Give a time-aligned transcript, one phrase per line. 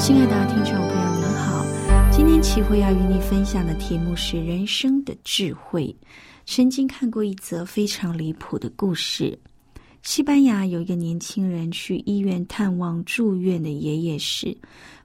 [0.00, 1.62] 亲爱的听众朋友，您好，
[2.10, 5.94] 今天启慧要与你分享的题目是人生的智慧。
[6.46, 9.38] 曾经看过一则非常离谱的故事：
[10.02, 14.56] 西班牙有一个年轻人去医院探望住院的爷爷时，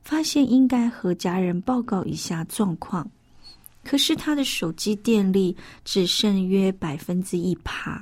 [0.01, 3.05] 发现应该和家人报告一下状况，
[3.83, 8.01] 可是他的手机电力只剩约百分之一趴，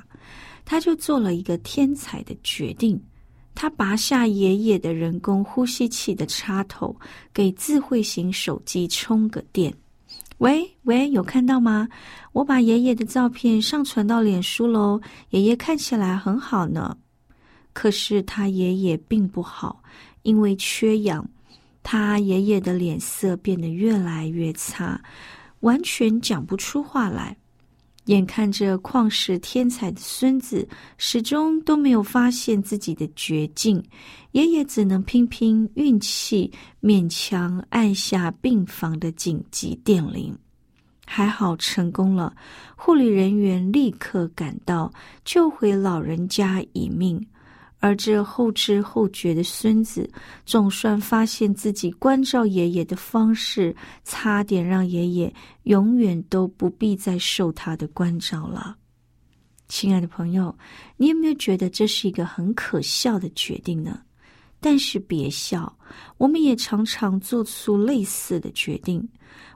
[0.64, 3.02] 他就做了一个天才的决定，
[3.54, 6.94] 他拔下爷爷的人工呼吸器的插头，
[7.32, 9.72] 给智慧型手机充个电。
[10.38, 11.88] 喂喂，有看到吗？
[12.32, 16.96] 我把爷爷的照片上传到脸书喽，爷爷看起来很好呢。
[17.72, 19.82] 可是他爷爷并不好，
[20.22, 21.28] 因为缺氧，
[21.82, 25.00] 他爷爷的脸色变得越来越差，
[25.60, 27.36] 完全讲不出话来。
[28.06, 33.82] 眼看着旷世天才的孙子始终都没有发现自己的绝境，
[34.32, 40.36] 爷爷只能拼拼运气，勉强按下病房的紧急电铃。
[41.06, 42.34] 还好成功了，
[42.76, 44.92] 护理人员立刻赶到，
[45.24, 47.26] 救回老人家一命。
[47.84, 50.10] 而这后知后觉的孙子，
[50.46, 55.30] 总算发现自己关照爷爷的方式，差点让爷爷
[55.64, 58.74] 永远都不必再受他的关照了。
[59.68, 60.56] 亲爱的朋友，
[60.96, 64.00] 你有没有觉得这是一个很可笑的决定呢？
[64.60, 65.70] 但是别笑，
[66.16, 69.06] 我们也常常做出类似的决定。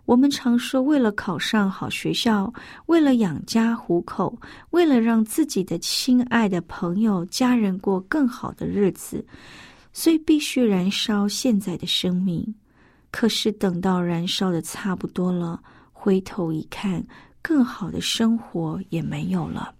[0.09, 2.51] 我们常说，为了考上好学校，
[2.87, 4.35] 为了养家糊口，
[4.71, 9.23] 为了让自己的亲爱的朋友、家人过更好的日子，
[9.93, 12.43] 所以必须燃烧现在的生命。
[13.11, 15.61] 可是等到燃烧的差不多了，
[15.93, 17.05] 回头一看，
[17.43, 19.75] 更好的生活也没有了。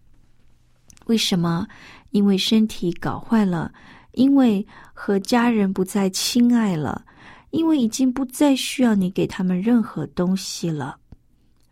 [1.07, 1.67] 为什么？
[2.11, 3.73] 因为身体搞坏了，
[4.13, 7.03] 因为和家人不再亲爱了。
[7.51, 10.97] 因为已经不再需要你给他们任何东西了，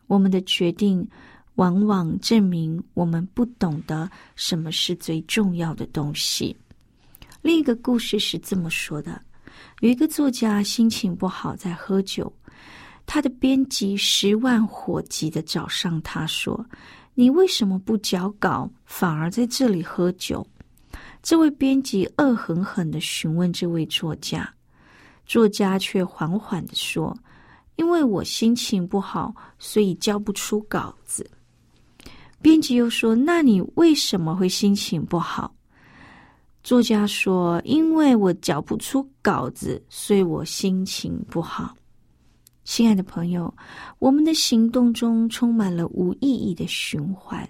[0.06, 1.06] 我们的决定
[1.56, 6.56] 往往证明我们不懂得什么是最重要的东西。
[7.42, 9.20] 另一个故事是这么说的：
[9.80, 12.32] 有一个作家心情不好，在喝酒，
[13.04, 16.66] 他的编辑十万火急的找上他说
[17.14, 20.46] ：“你为什么不交稿，反而在这里喝酒？”
[21.22, 24.52] 这位编辑恶狠狠的询问这位作家。
[25.26, 27.16] 作家却缓缓的说
[27.76, 31.28] ：“因为我心情不好，所以交不出稿子。”
[32.40, 35.52] 编辑又说：“那你为什么会心情不好？”
[36.62, 41.76] 作家说：“因为我交不出稿子，所以我心情不好。”
[42.62, 43.52] 亲爱的朋友，
[43.98, 47.48] 我们的行动中充满了无意义的循环。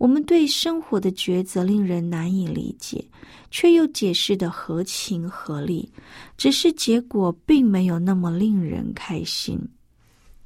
[0.00, 3.04] 我们对生活的抉择令人难以理解，
[3.50, 5.92] 却又解释的合情合理，
[6.38, 9.60] 只是结果并没有那么令人开心。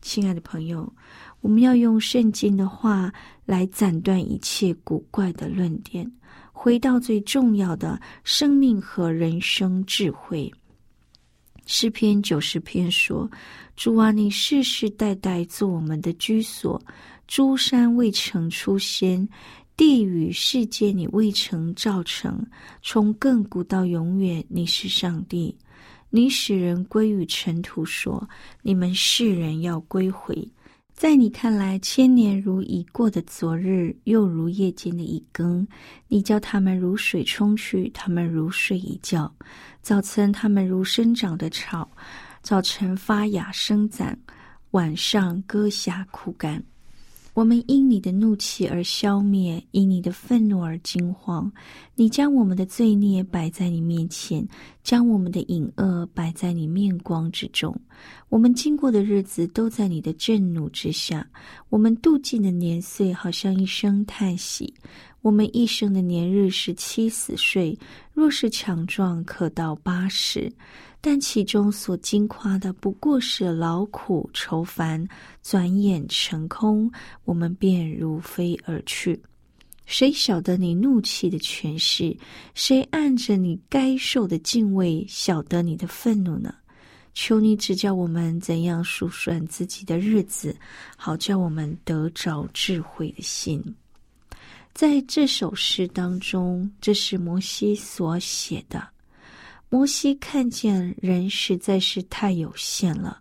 [0.03, 0.93] 亲爱的朋友，
[1.41, 3.13] 我们要用圣经的话
[3.47, 6.11] 来斩断一切古怪的论点，
[6.53, 10.53] 回到最重要的生命和人生智慧。
[11.65, 13.31] 诗篇九十篇说
[13.77, 16.83] ：“主啊，你世世代代做我们的居所。”
[17.27, 19.29] 诸山未曾出现，
[19.77, 22.47] 地与世界你未曾造成。
[22.83, 25.57] 从亘古到永远，你是上帝。
[26.11, 28.29] 你使人归于尘土，说
[28.63, 30.49] ：“你们世人要归回。”
[30.95, 35.67] 在你看来，千年如已过的昨日，又如夜间的一更。
[36.07, 39.35] 你叫他们如水冲去，他们如睡一觉。
[39.83, 41.91] 早晨，他们如生长的草，
[42.43, 44.17] 早晨发芽生长，
[44.71, 46.63] 晚上割下枯干。
[47.35, 51.51] 我们因你的怒气而消灭，因你的愤怒而惊慌。
[51.97, 54.47] 你将我们的罪孽摆在你面前，
[54.85, 57.77] 将我们的隐恶摆在你面光之中。
[58.29, 61.27] 我们经过的日子都在你的震怒之下，
[61.71, 64.73] 我们度尽的年岁好像一声叹息。
[65.21, 67.77] 我们一生的年日是七十岁，
[68.13, 70.53] 若是强壮，可到八十。
[71.07, 75.07] 但其中所惊夸的不过是劳苦愁烦，
[75.43, 76.91] 转眼成空，
[77.27, 79.21] 我们便如飞而去。
[79.85, 82.17] 谁晓得你怒气的权势？
[82.55, 86.55] 谁按着你该受的敬畏，晓得你的愤怒呢？
[87.13, 90.57] 求你指教我们怎样数算自己的日子，
[90.97, 93.63] 好叫我们得着智慧的心。
[94.73, 98.94] 在这首诗当中，这是摩西所写的。
[99.75, 103.21] 摩西看见人实在是太有限了，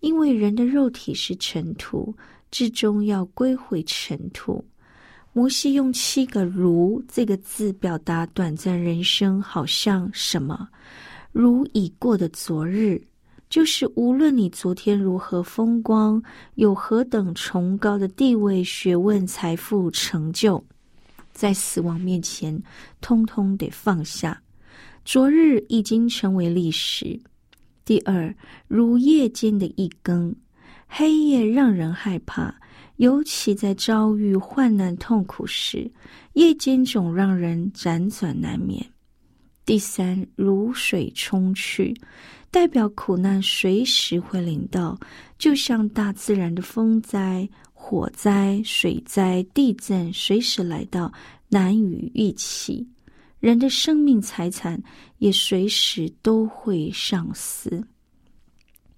[0.00, 2.14] 因为人的肉体是尘土，
[2.50, 4.62] 至终要归回尘土。
[5.32, 10.68] 摩西用七个“如”这个字表达短暂人生，好像什么？
[11.32, 13.02] 如已过的昨日，
[13.48, 16.22] 就是无论你昨天如何风光，
[16.56, 20.62] 有何等崇高的地位、学问、财富、成就，
[21.32, 22.62] 在死亡面前，
[23.00, 24.38] 通通得放下。
[25.06, 27.18] 昨日已经成为历史。
[27.84, 28.34] 第二，
[28.66, 30.34] 如夜间的一更，
[30.88, 32.52] 黑夜让人害怕，
[32.96, 35.88] 尤其在遭遇患难痛苦时，
[36.32, 38.84] 夜间总让人辗转难眠。
[39.64, 41.94] 第三，如水冲去，
[42.50, 44.98] 代表苦难随时会临到，
[45.38, 51.12] 就像大自然的风灾、火灾、水灾、地震随时来到，
[51.48, 52.84] 难以预期。
[53.46, 54.82] 人的生命财产
[55.18, 57.80] 也随时都会丧失。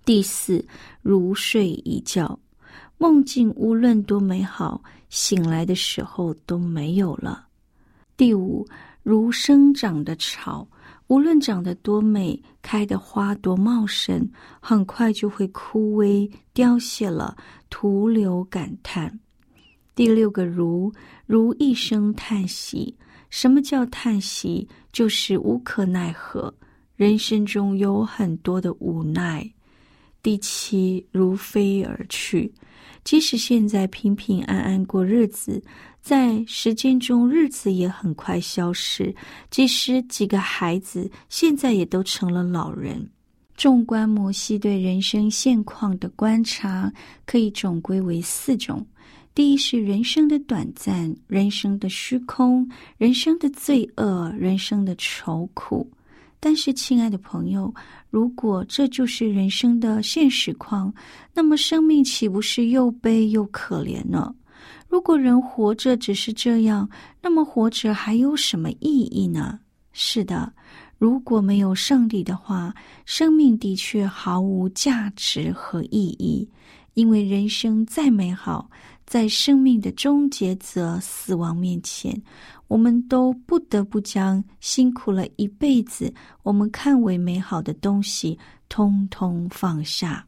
[0.07, 0.67] 第四，
[1.03, 2.41] 如睡一觉，
[2.97, 7.47] 梦境无论多美好，醒来的时候都没有了。
[8.17, 8.67] 第五，
[9.03, 10.67] 如生长的草，
[11.09, 14.27] 无论长得多美，开的花多茂盛，
[14.61, 17.37] 很快就会枯萎凋谢了，
[17.69, 19.21] 徒留感叹。
[19.95, 20.91] 第六个，如
[21.27, 22.97] 如一声叹息。
[23.31, 24.69] 什么叫叹息？
[24.93, 26.53] 就是无可奈何。
[26.97, 29.49] 人生中有很多的无奈。
[30.23, 32.53] 第七，如飞而去。
[33.05, 35.63] 即使现在平平安安过日子，
[36.03, 39.15] 在时间中日子也很快消失。
[39.51, 43.09] 即使几个孩子现在也都成了老人。
[43.57, 46.93] 纵观摩西对人生现况的观察，
[47.25, 48.87] 可以总归为四种。
[49.39, 55.89] 第一是人生的短暂，人生的虚空，人生的罪恶，人生的愁苦。
[56.41, 57.73] 但是，亲爱的朋友，
[58.11, 60.93] 如果这就是人生的现实况，
[61.33, 64.35] 那么生命岂不是又悲又可怜呢？
[64.89, 66.91] 如果人活着只是这样，
[67.23, 69.61] 那么活着还有什么意义呢？
[69.93, 70.53] 是的，
[70.99, 72.75] 如果没有上帝的话，
[73.07, 76.47] 生命的确毫无价值和意义，
[76.95, 78.69] 因为人生再美好。
[79.07, 82.21] 在生命的终结者死亡面前，
[82.67, 86.13] 我们都不得不将辛苦了一辈子、
[86.43, 90.27] 我们看为美好的东西，通通放下。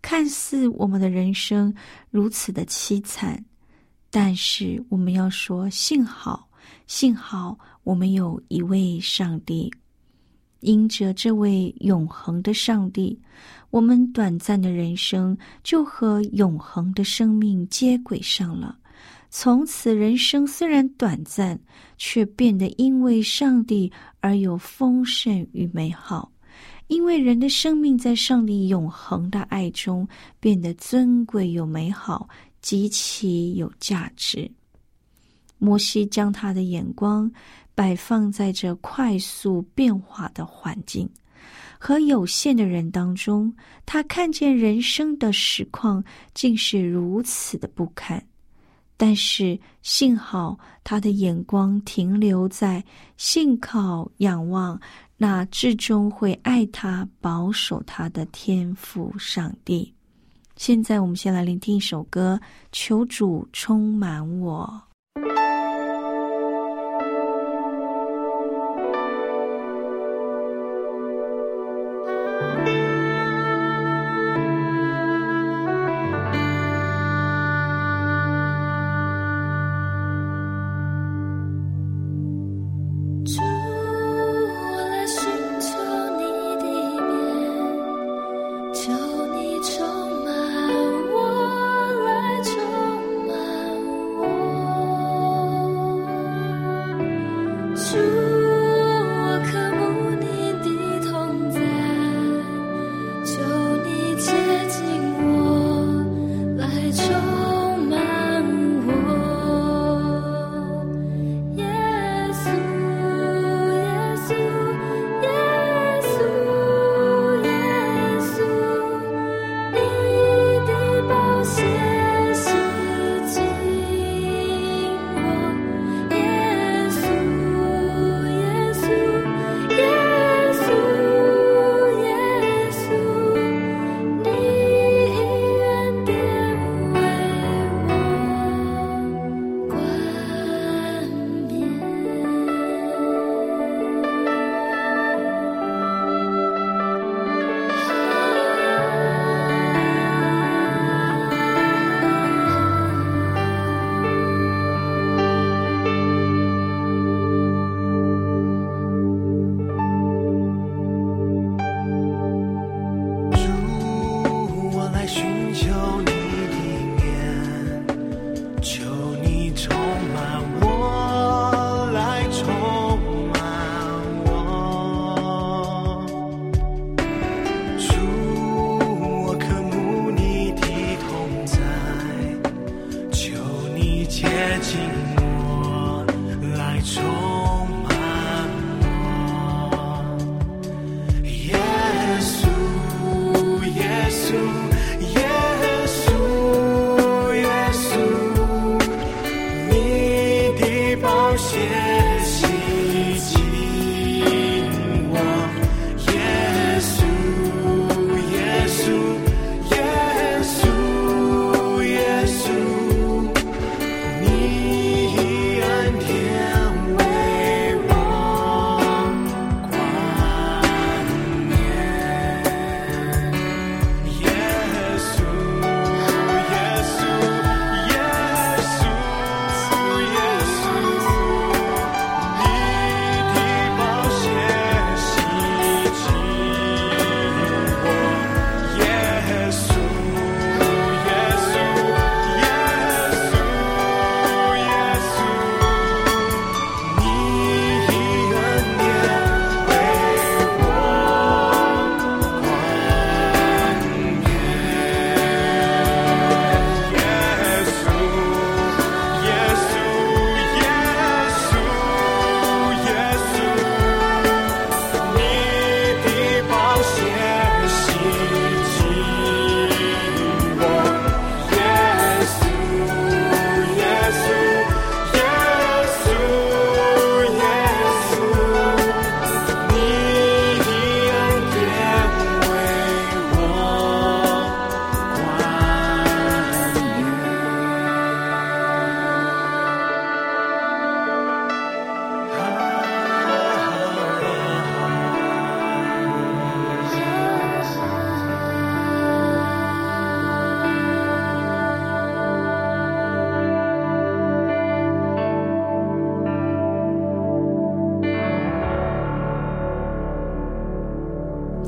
[0.00, 1.74] 看似我们的人生
[2.08, 3.44] 如此的凄惨，
[4.10, 6.48] 但是我们要说：幸好，
[6.86, 9.70] 幸好我们有一位上帝。
[10.60, 13.18] 因着这位永恒的上帝，
[13.70, 18.76] 我们短暂的人生就和永恒的生命接轨上了。
[19.30, 21.58] 从此，人生虽然短暂，
[21.96, 26.32] 却变得因为上帝而有丰盛与美好。
[26.86, 30.08] 因为人的生命在上帝永恒的爱中
[30.40, 32.26] 变得尊贵又美好，
[32.62, 34.50] 极其有价值。
[35.58, 37.30] 摩西将他的眼光。
[37.74, 41.08] 摆放在这快速变化的环境
[41.78, 43.54] 和有限的人当中，
[43.86, 46.02] 他看见人生的实况
[46.34, 48.20] 竟是如此的不堪。
[48.96, 52.84] 但是幸好他的眼光停留在
[53.16, 54.80] 信靠、仰望
[55.16, 59.94] 那至终会爱他、保守他的天赋上帝。
[60.56, 62.40] 现在我们先来聆听一首歌，
[62.72, 64.82] 《求主充满我》。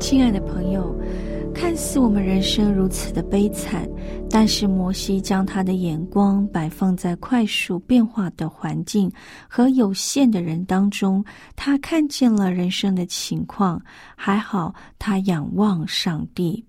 [0.01, 0.99] 亲爱的朋友，
[1.53, 3.87] 看似我们人生如此的悲惨，
[4.31, 9.09] 但是摩西将他的眼光摆放在快速变化的环境
[9.47, 11.23] 和有限的人当中，
[11.55, 13.79] 他看见了人生的情况。
[14.15, 16.65] 还好，他仰望上帝。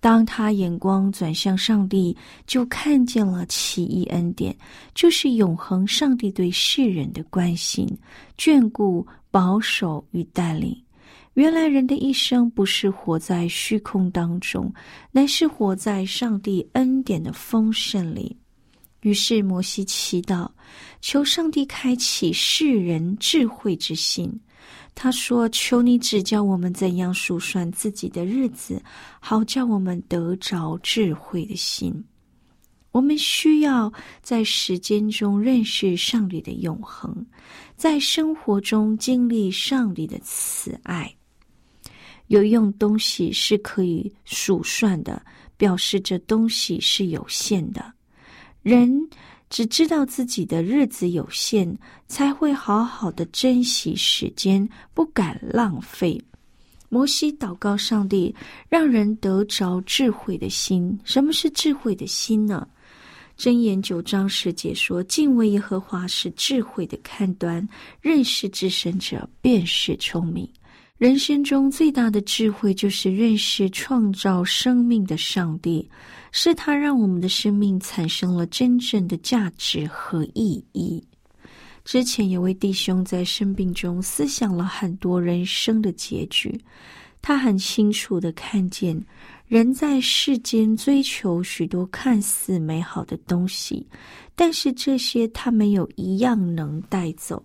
[0.00, 4.54] 当他眼光转向上帝，就看见了奇异恩典，
[4.94, 7.88] 就是永恒上帝对世人的关心、
[8.36, 10.76] 眷顾、保守与带领。
[11.38, 14.74] 原来人的一生不是活在虚空当中，
[15.12, 18.36] 乃是活在上帝恩典的丰盛里。
[19.02, 20.50] 于是摩西祈祷，
[21.00, 24.28] 求上帝开启世人智慧之心。
[24.96, 28.82] 他说：“求你指教我们怎样数算自己的日子，
[29.20, 32.04] 好叫我们得着智慧的心。
[32.90, 33.92] 我们需要
[34.22, 37.24] 在时间中认识上帝的永恒，
[37.76, 41.08] 在生活中经历上帝的慈爱。”
[42.28, 45.20] 有用东西是可以数算的，
[45.56, 47.92] 表示这东西是有限的。
[48.62, 48.90] 人
[49.50, 56.20] 只知道自己的日子有限，才会好好的珍惜时间，不敢浪费。
[56.90, 58.34] 摩西祷告上帝，
[58.68, 60.98] 让人得着智慧的心。
[61.04, 62.66] 什么是智慧的心呢？
[63.38, 67.66] 箴言九章十节说：“敬畏耶和华是智慧的开端，
[68.00, 70.48] 认识至神者便是聪明。”
[70.98, 75.88] 人生中最大的智慧，就是认识创造生命的上帝，
[76.32, 81.00] 是他让我们的生命产生了真正的价值和意义。
[81.84, 86.60] 之前有位弟兄在生病中思想了很多人生的结局，
[87.22, 89.00] 他很清楚的看见，
[89.46, 93.86] 人在世间追求许多看似美好的东西，
[94.34, 97.40] 但是这些他没有一样能带走。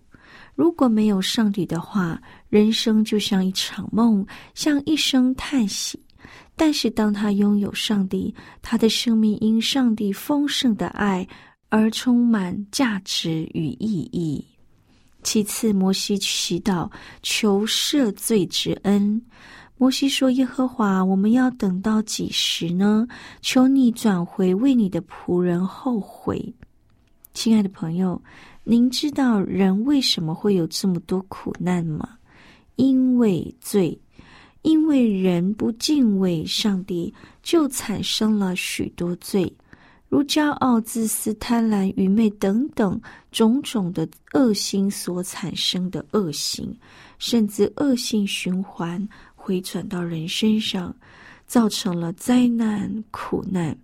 [0.55, 5.99] 如果没有上帝的话，人生就像一场梦，像一声叹息。
[6.55, 11.27] 但是，当他拥有上帝，他的生命因上帝丰盛的爱
[11.69, 14.45] 而充满价值与意义。
[15.23, 16.89] 其次，摩西祈祷
[17.23, 19.19] 求赦罪之恩。
[19.77, 23.07] 摩西说：“耶和华，我们要等到几时呢？
[23.41, 26.53] 求你转回，为你的仆人后悔。”
[27.33, 28.21] 亲爱的朋友。
[28.65, 32.17] 您知道人为什么会有这么多苦难吗？
[32.77, 33.99] 因为罪，
[34.61, 39.53] 因为人不敬畏上帝，就产生了许多罪，
[40.07, 42.99] 如骄傲、自私、贪婪、愚昧等等
[43.31, 46.73] 种种的恶心所产生的恶行，
[47.19, 49.05] 甚至恶性循环
[49.35, 50.95] 回转到人身上，
[51.45, 53.77] 造成了灾难苦难。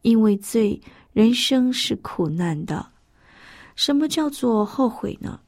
[0.00, 0.80] 因为罪，
[1.12, 2.93] 人生是苦难的。
[3.76, 5.38] 什么叫做后悔呢？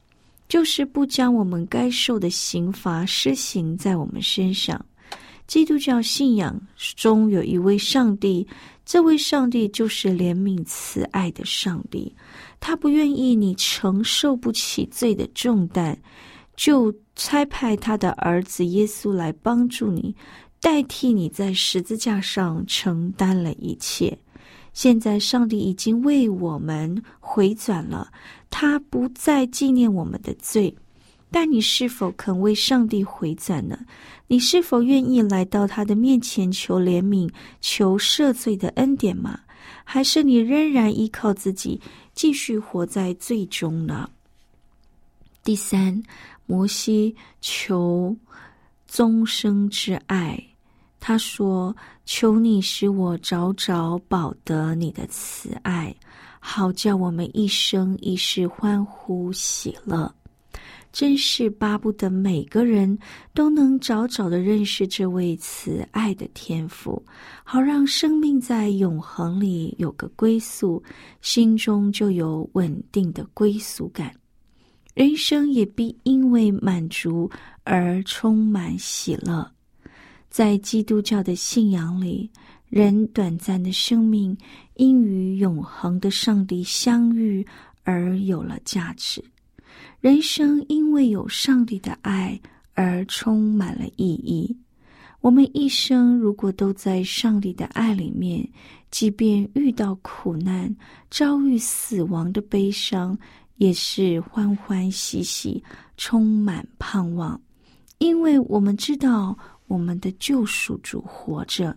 [0.47, 4.83] 就是不将我们该受的刑罚施行在我们身上。
[5.45, 6.59] 基督教信仰
[6.95, 8.45] 中有一位上帝，
[8.85, 12.13] 这位上帝就是怜悯慈爱的上帝。
[12.59, 15.97] 他不愿意你承受不起罪的重担，
[16.55, 20.15] 就差派他的儿子耶稣来帮助你，
[20.59, 24.17] 代替你在十字架上承担了一切。
[24.77, 28.11] 现在，上帝已经为我们回转了，
[28.51, 30.71] 他不再纪念我们的罪。
[31.31, 33.75] 但你是否肯为上帝回转呢？
[34.27, 37.27] 你是否愿意来到他的面前求怜悯、
[37.59, 39.39] 求赦罪的恩典吗？
[39.83, 41.81] 还是你仍然依靠自己，
[42.13, 44.07] 继续活在罪中呢？
[45.43, 46.03] 第三，
[46.45, 48.15] 摩西求
[48.85, 50.39] 终生之爱。
[50.99, 55.95] 他说：“求你使我早早保得你的慈爱，
[56.39, 60.13] 好叫我们一生一世欢呼喜乐。
[60.91, 62.97] 真是巴不得每个人
[63.33, 67.01] 都能早早的认识这位慈爱的天赋，
[67.43, 70.81] 好让生命在永恒里有个归宿，
[71.21, 74.11] 心中就有稳定的归宿感，
[74.95, 77.29] 人生也必因为满足
[77.63, 79.49] 而充满喜乐。”
[80.37, 82.29] 在基督教的信仰里，
[82.69, 84.37] 人短暂的生命
[84.75, 87.43] 因与永恒的上帝相遇
[87.83, 89.19] 而有了价值。
[89.99, 92.39] 人生因为有上帝的爱
[92.75, 94.55] 而充满了意义。
[95.21, 98.47] 我们一生如果都在上帝的爱里面，
[98.91, 100.71] 即便遇到苦难、
[101.09, 103.17] 遭遇死亡的悲伤，
[103.55, 105.63] 也是欢欢喜喜、
[105.97, 107.41] 充满盼望，
[107.97, 109.35] 因为我们知道。
[109.67, 111.75] 我们的救赎主活着，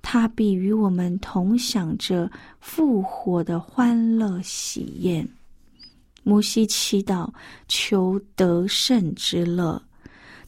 [0.00, 5.28] 他必与我们同享着复活的欢乐喜宴。
[6.22, 7.28] 摩西祈祷
[7.66, 9.82] 求得胜之乐，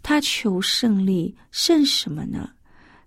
[0.02, 2.48] 他求胜利，胜什么呢？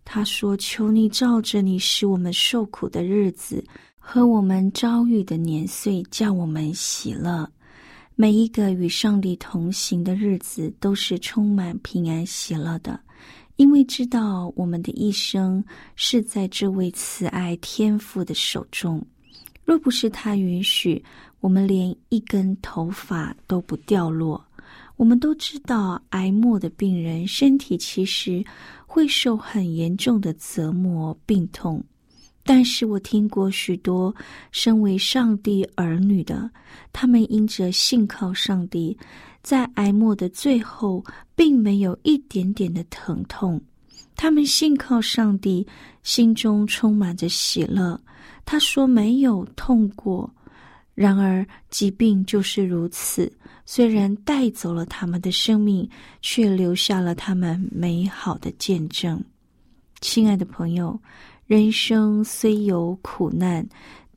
[0.03, 3.61] 他说：“求你照着你使我们受苦的日子
[3.97, 7.49] 和我们遭遇的年岁，叫我们喜乐。
[8.15, 12.99] 每一个与上帝同行的日子，都是充满平安喜乐的，
[13.57, 15.63] 因为知道我们的一生
[15.95, 19.05] 是在这位慈爱天父的手中。
[19.65, 21.03] 若不是他允许，
[21.41, 24.43] 我们连一根头发都不掉落。
[24.95, 28.43] 我们都知道，癌末的病人身体其实。”
[28.89, 31.83] 会受很严重的折磨、病痛，
[32.47, 34.15] 但是我听过许多
[34.53, 36.49] 身为上帝儿女的，
[36.93, 38.97] 他们因着信靠上帝，
[39.43, 41.03] 在哀末的最后，
[41.35, 43.61] 并没有一点点的疼痛。
[44.15, 45.67] 他们信靠上帝，
[46.03, 47.99] 心中充满着喜乐。
[48.45, 50.33] 他说没有痛过，
[50.95, 53.29] 然而疾病就是如此。
[53.65, 55.87] 虽然带走了他们的生命，
[56.21, 59.21] 却留下了他们美好的见证。
[59.99, 60.97] 亲爱的朋友，
[61.47, 63.65] 人生虽有苦难，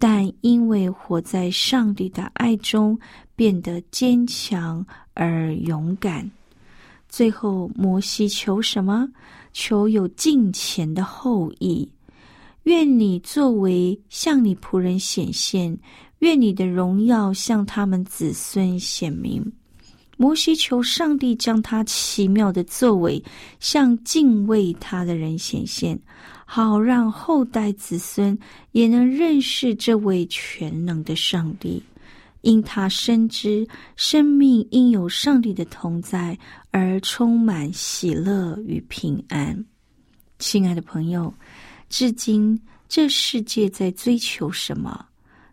[0.01, 2.99] 但因为活在上帝的爱中，
[3.37, 6.29] 变得坚强而勇敢。
[7.09, 9.09] 最后，摩西求什么？
[9.53, 11.89] 求有敬虔的后裔。
[12.65, 15.79] 愿你作为向你仆人显现。
[16.19, 19.41] 愿你的荣耀向他们子孙显明。
[20.19, 23.23] 摩西求上帝将他奇妙的作为
[23.59, 25.99] 向敬畏他的人显现，
[26.53, 28.37] 好让后代子孙
[28.73, 31.81] 也能认识这位全能的上帝。
[32.41, 36.37] 因他深知生命应有上帝的同在
[36.73, 39.65] 而充满喜乐与平安。
[40.41, 41.33] 亲爱的朋友，
[41.89, 45.07] 至今这世界在追求什么？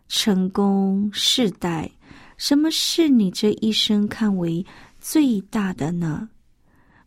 [0.08, 1.88] 成功世代，
[2.36, 4.66] 什么是你这一生看为
[4.98, 6.28] 最大的呢？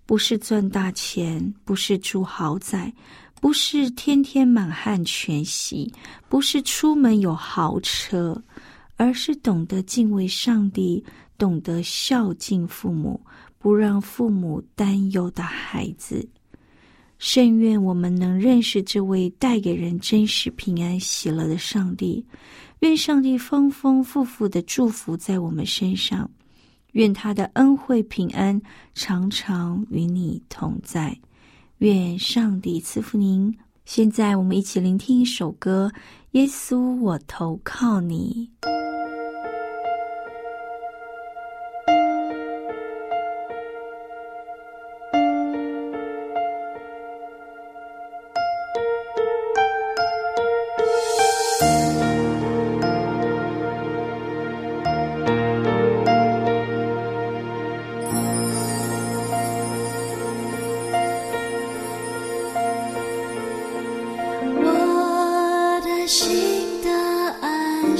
[0.06, 2.93] 不是赚大钱，不是住豪宅，
[3.41, 5.91] 不是天天满汉全席，
[6.30, 8.39] 不是出门有豪车，
[8.97, 11.04] 而是懂得敬畏上帝，
[11.39, 13.19] 懂得孝敬父母，
[13.58, 16.25] 不让父母担忧的孩子。
[17.17, 22.23] 甚愿我们能认识这位带给人真实平安喜乐的上帝。
[22.80, 26.30] 愿上帝丰丰富富的祝福在我们身上，
[26.91, 28.60] 愿他的恩惠平安
[28.93, 31.15] 常常与你同在。
[31.82, 33.58] 愿上帝赐福您。
[33.86, 35.91] 现在我们一起聆听一首歌：
[36.34, 38.52] 《耶稣，我投靠你》。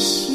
[0.02, 0.31] voice.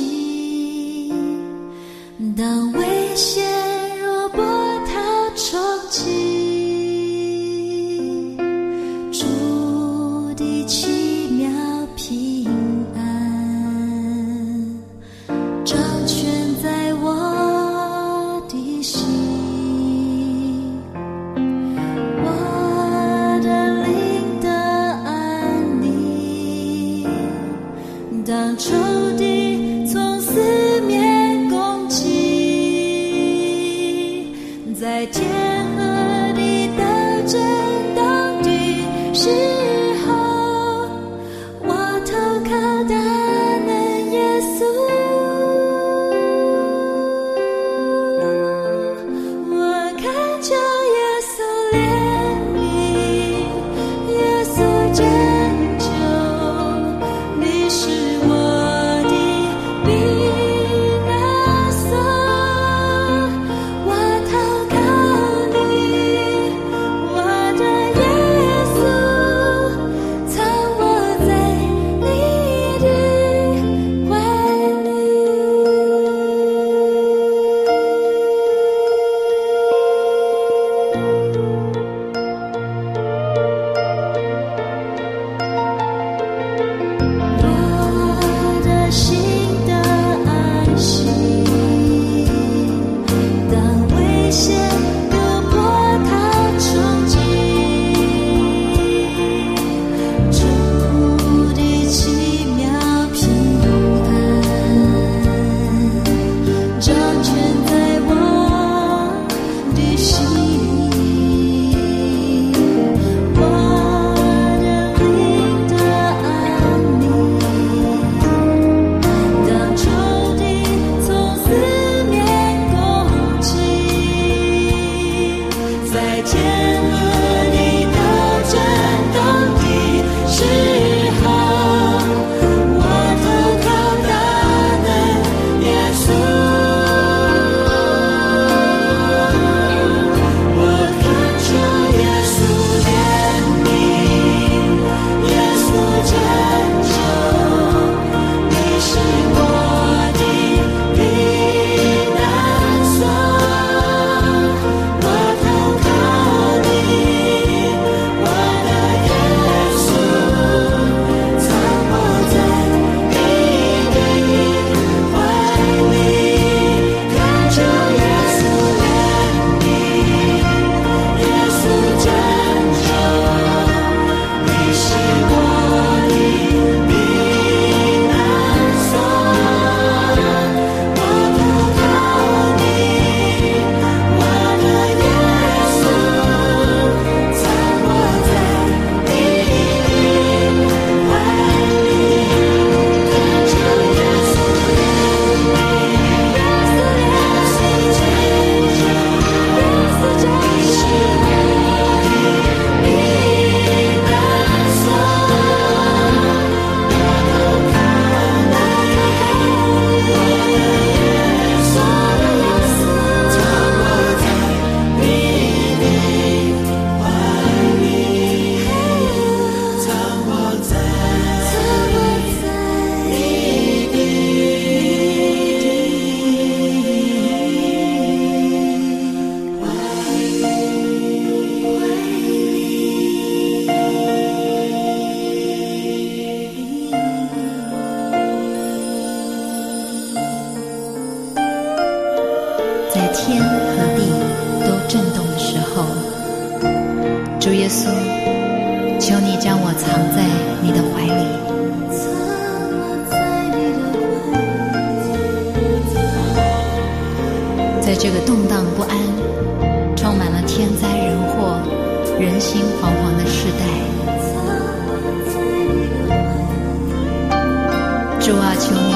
[268.27, 268.93] 主啊求你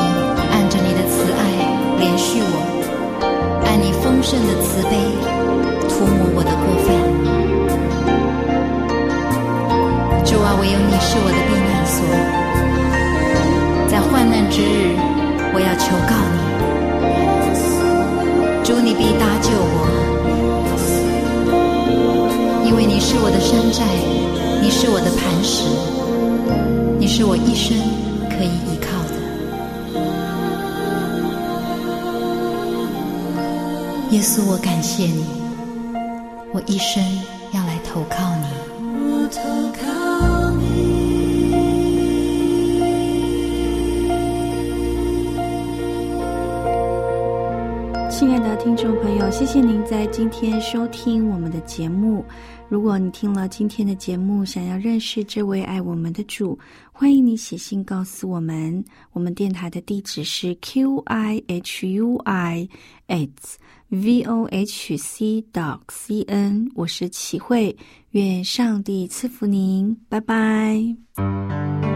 [0.51, 1.39] 按着你的慈爱
[2.01, 2.59] 怜恤我
[3.65, 4.91] 按你丰盛的慈悲
[5.89, 6.91] 涂抹我的过犯。
[10.25, 12.03] 主啊唯有你是我的避难所
[13.87, 14.99] 在患难之日
[15.55, 16.39] 我要求告你。
[18.65, 19.87] 主你必搭救我
[22.67, 23.87] 因为你是我的山寨
[24.61, 25.69] 你是我的磐石
[26.99, 27.79] 你是我一生
[28.29, 28.80] 可以依
[34.11, 35.25] 耶稣，我感谢你，
[36.53, 37.01] 我一生
[37.55, 38.47] 要来投靠你。
[38.83, 39.41] 我投
[39.79, 40.65] 靠你，
[48.11, 52.25] 亲爱的听众朋友，谢谢您在今天收听我们的节目。
[52.69, 56.59] 如果你听了今天的节目，想要认识这位爱我们的主，
[56.91, 58.85] 欢迎你写信告诉我们。
[59.13, 63.55] 我们电台的地址是 QI H U I，It's
[63.91, 67.77] v o h c dot c n，我是齐慧，
[68.11, 71.90] 愿上帝赐福您，拜拜。